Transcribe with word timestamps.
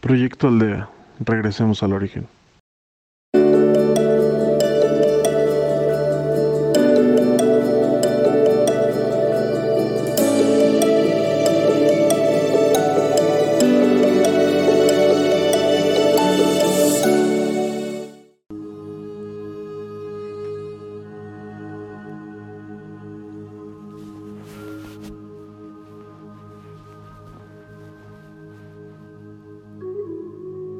Proyecto 0.00 0.46
Aldea. 0.48 0.88
Regresemos 1.20 1.82
al 1.82 1.92
origen. 1.92 2.28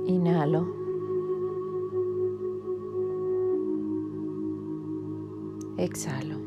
Inhalo. 0.09 0.63
Exhalo. 5.77 6.38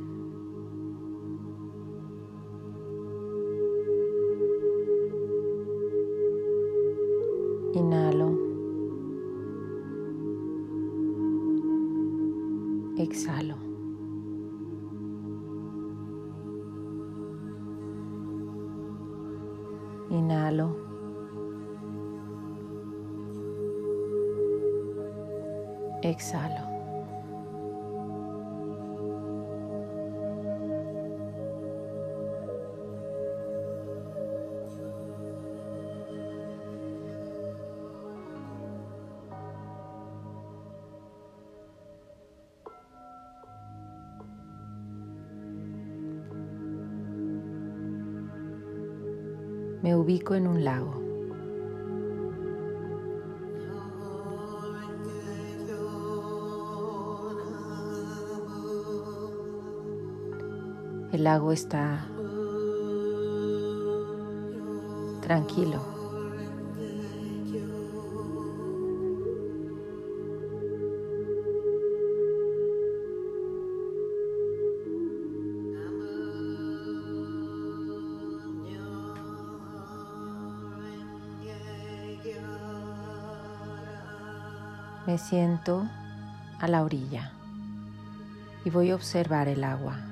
Exhalo. 26.02 26.72
Me 49.84 49.96
ubico 49.96 50.36
en 50.36 50.48
un 50.48 50.64
lago. 50.64 51.11
El 61.12 61.26
lago 61.26 61.52
está 61.52 62.06
tranquilo. 65.22 65.82
Me 85.08 85.18
siento 85.18 85.84
a 86.60 86.68
la 86.70 86.84
orilla 86.84 87.34
y 88.64 88.70
voy 88.70 88.92
a 88.92 88.96
observar 88.96 89.50
el 89.50 89.66
agua. 89.66 90.11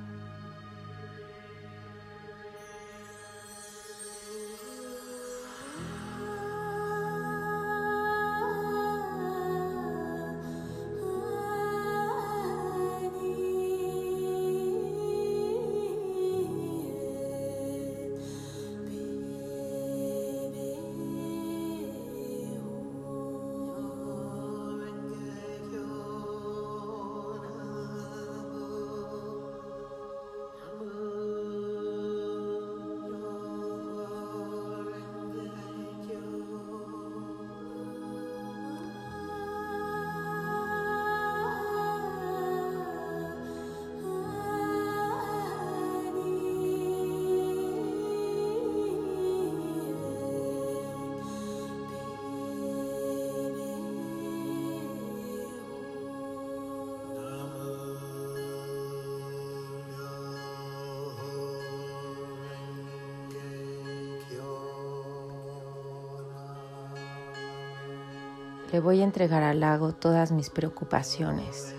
Le 68.80 68.84
voy 68.84 69.02
a 69.02 69.04
entregar 69.04 69.44
al 69.44 69.60
lago 69.60 69.92
todas 69.92 70.32
mis 70.32 70.50
preocupaciones, 70.50 71.76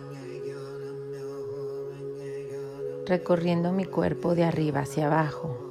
recorriendo 3.07 3.73
mi 3.73 3.87
cuerpo 3.87 4.35
de 4.35 4.45
arriba 4.45 4.81
hacia 4.81 5.07
abajo. 5.07 5.70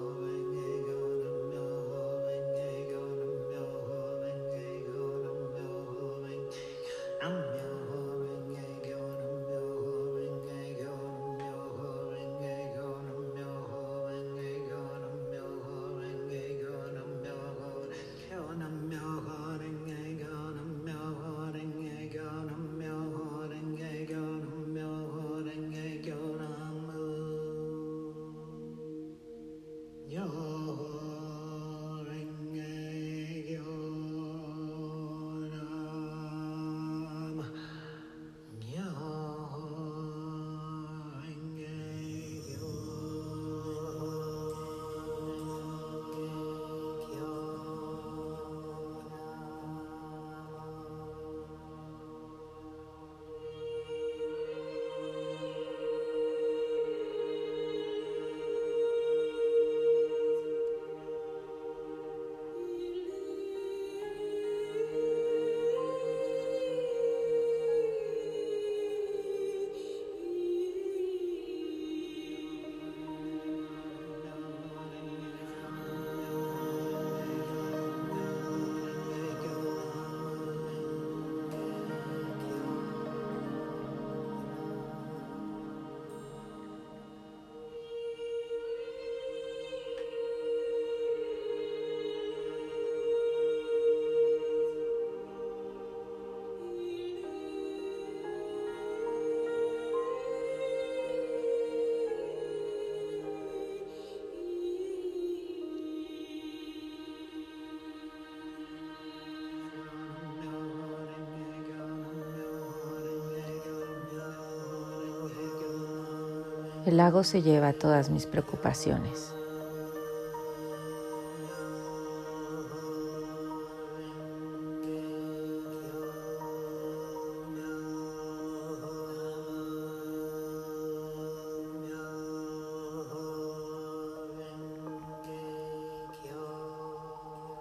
El 116.89 116.97
lago 116.97 117.23
se 117.23 117.43
lleva 117.43 117.71
todas 117.71 118.09
mis 118.09 118.25
preocupaciones. 118.25 119.35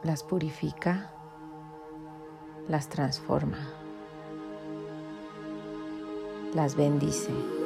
las 0.05 0.23
purifica, 0.23 1.13
las 2.67 2.89
transforma, 2.89 3.59
las 6.55 6.77
bendice. 6.77 7.58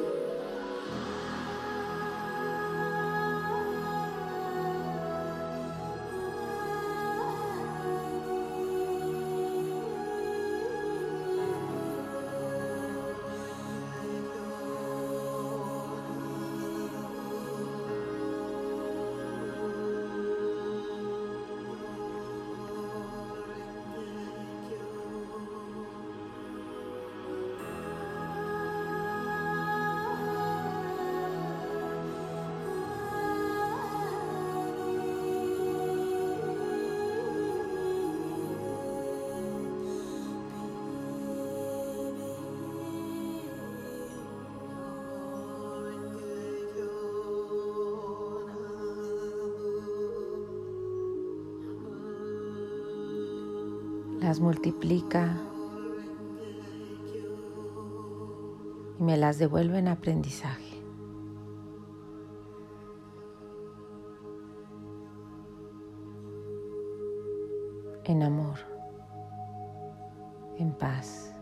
Multiplica 54.39 55.37
y 58.99 59.03
me 59.03 59.17
las 59.17 59.37
devuelve 59.37 59.79
en 59.79 59.87
aprendizaje. 59.87 60.81
En 68.05 68.23
amor, 68.23 68.57
en 70.57 70.73
paz, 70.73 71.33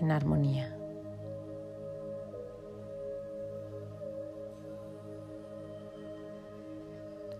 en 0.00 0.10
armonía. 0.10 0.76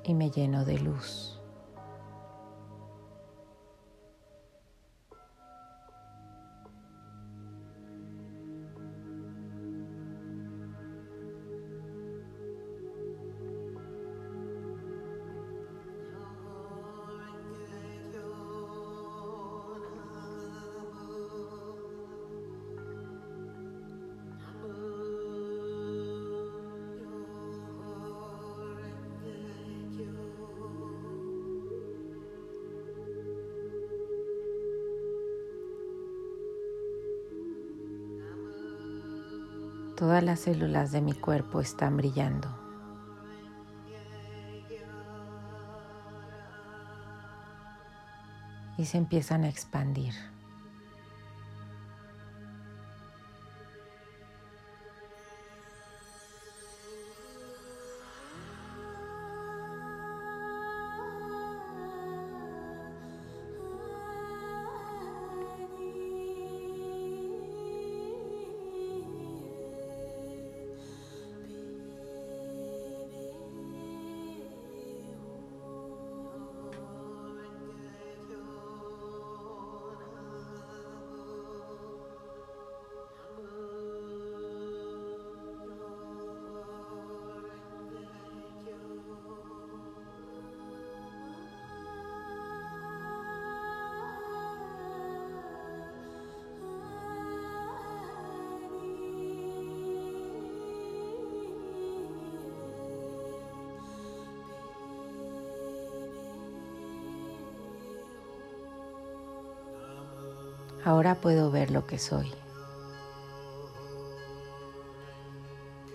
Y 0.05 0.15
me 0.15 0.31
lleno 0.31 0.65
de 0.65 0.79
luz. 0.79 1.40
Todas 40.01 40.25
las 40.25 40.41
células 40.41 40.93
de 40.93 41.03
mi 41.03 41.13
cuerpo 41.13 41.61
están 41.61 41.99
brillando. 41.99 42.49
Y 48.79 48.87
se 48.87 48.97
empiezan 48.97 49.45
a 49.45 49.51
expandir. 49.51 50.15
Ahora 110.91 111.21
puedo 111.21 111.53
ver 111.53 111.71
lo 111.71 111.87
que 111.87 112.01
soy. 112.01 112.29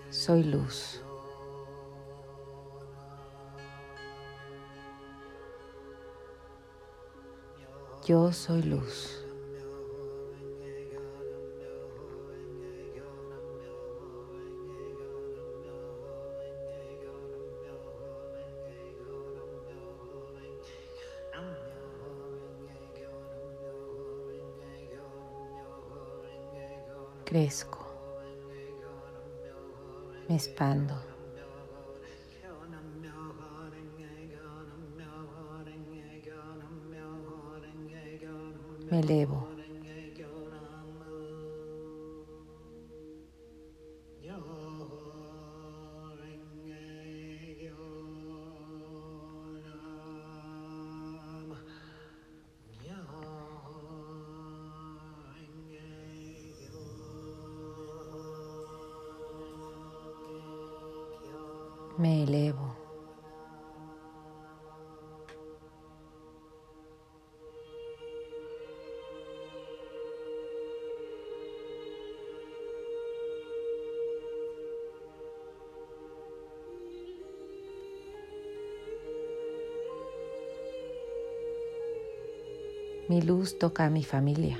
Soy 0.10 0.42
luz. 0.46 1.02
Yo 8.06 8.32
soy 8.32 8.64
luz. 8.64 9.25
Crezco, 27.25 27.79
me 30.27 30.36
expando. 30.36 30.96
Me 38.89 39.00
elevo. 39.00 39.55
me 61.98 62.24
elevo. 62.24 62.75
Mi 83.08 83.22
luz 83.22 83.58
toca 83.60 83.86
a 83.86 83.90
mi 83.90 84.04
familia. 84.04 84.60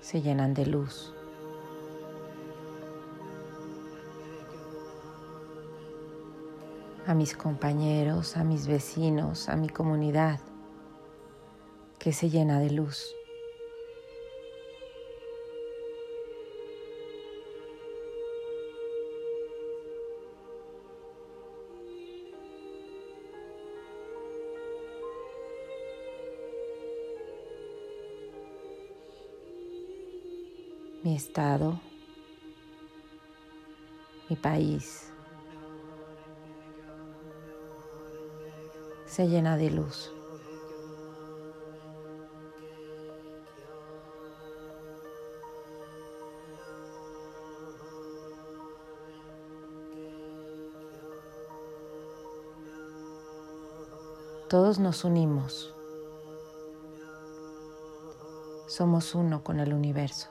Se 0.00 0.20
llenan 0.20 0.54
de 0.54 0.66
luz. 0.66 1.14
A 7.12 7.14
mis 7.14 7.36
compañeros, 7.36 8.38
a 8.38 8.42
mis 8.42 8.66
vecinos, 8.66 9.50
a 9.50 9.56
mi 9.56 9.68
comunidad, 9.68 10.40
que 11.98 12.14
se 12.14 12.30
llena 12.30 12.58
de 12.58 12.70
luz. 12.70 13.14
mi 31.02 31.14
estado, 31.14 31.78
mi 34.30 34.36
país 34.36 35.11
se 39.12 39.28
llena 39.28 39.58
de 39.58 39.70
luz. 39.70 40.10
Todos 54.48 54.78
nos 54.78 55.04
unimos. 55.04 55.74
Somos 58.66 59.14
uno 59.14 59.44
con 59.44 59.60
el 59.60 59.74
universo. 59.74 60.30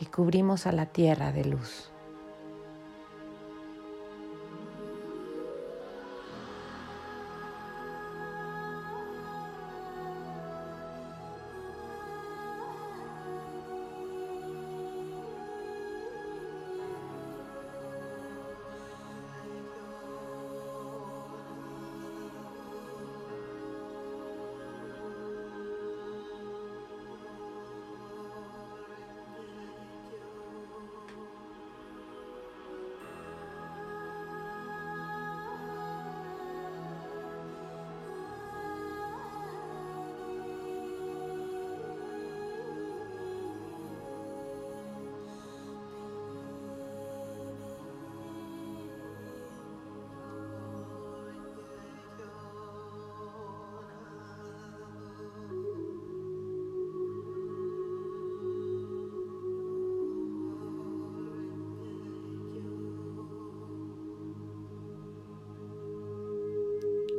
y 0.00 0.06
cubrimos 0.06 0.66
a 0.66 0.70
la 0.70 0.86
tierra 0.86 1.32
de 1.32 1.44
luz. 1.44 1.90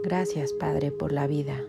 Gracias, 0.02 0.54
Padre, 0.54 0.92
por 0.92 1.12
la 1.12 1.28
vida. 1.28 1.66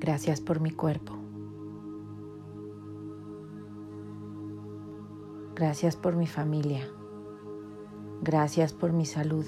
Gracias 0.00 0.40
por 0.40 0.60
mi 0.60 0.72
cuerpo. 0.72 1.12
Gracias 5.54 5.96
por 5.96 6.16
mi 6.16 6.26
familia. 6.26 6.88
Gracias 8.22 8.72
por 8.72 8.92
mi 8.92 9.06
salud. 9.06 9.44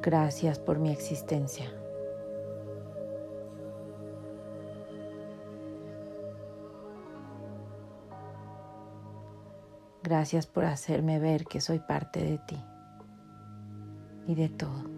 Gracias 0.00 0.58
por 0.58 0.78
mi 0.78 0.90
existencia. 0.90 1.81
Gracias 10.02 10.46
por 10.46 10.64
hacerme 10.64 11.18
ver 11.20 11.44
que 11.44 11.60
soy 11.60 11.78
parte 11.78 12.22
de 12.24 12.38
ti 12.38 12.64
y 14.26 14.34
de 14.34 14.48
todo. 14.48 14.91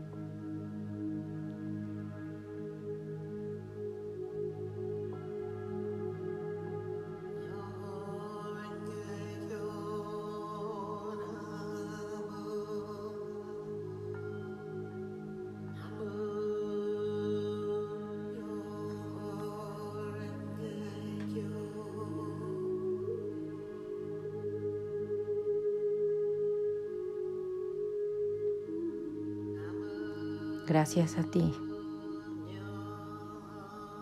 Gracias 30.74 31.16
a 31.18 31.22
ti 31.22 31.54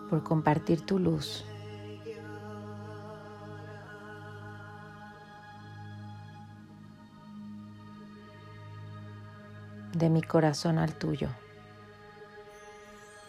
por 0.09 0.23
compartir 0.23 0.83
tu 0.83 0.97
luz. 0.97 1.45
De 9.93 10.09
mi 10.09 10.23
corazón 10.23 10.79
al 10.79 10.95
tuyo. 10.95 11.29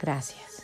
Gracias. 0.00 0.63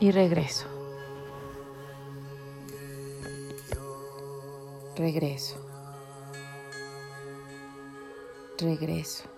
Y 0.00 0.10
regreso. 0.10 0.66
Regreso. 4.96 5.56
Regreso. 8.58 9.37